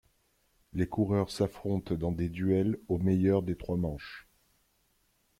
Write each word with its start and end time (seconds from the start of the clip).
Les 0.73 0.87
coureurs 0.87 1.29
s'affrontent 1.29 1.93
dans 1.93 2.11
des 2.11 2.27
duels 2.27 2.79
au 2.87 2.97
meilleur 2.97 3.43
des 3.43 3.55
trois 3.55 3.77
manches. 3.77 4.27